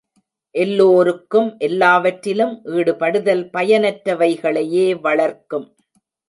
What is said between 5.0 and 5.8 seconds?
வளர்க்கும்.